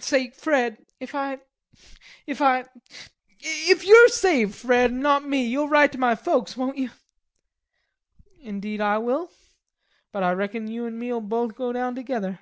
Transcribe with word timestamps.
"Say, 0.00 0.30
Fred, 0.30 0.84
if 0.98 1.14
I... 1.14 1.38
if 2.26 2.42
I... 2.42 2.64
if 3.38 3.84
you're 3.86 4.08
saved, 4.08 4.56
Fred, 4.56 4.90
an' 4.90 4.98
not 4.98 5.24
me, 5.24 5.46
you'll 5.46 5.68
write 5.68 5.92
to 5.92 5.98
my 5.98 6.16
folks, 6.16 6.56
won't 6.56 6.76
you?" 6.78 6.90
"Indeed 8.40 8.80
I 8.80 8.98
will. 8.98 9.30
But 10.10 10.24
I 10.24 10.32
reckon 10.32 10.66
you 10.66 10.84
an' 10.88 10.98
me'll 10.98 11.20
both 11.20 11.54
go 11.54 11.72
down 11.72 11.94
together." 11.94 12.40